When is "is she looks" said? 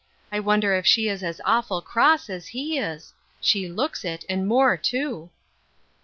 2.79-4.03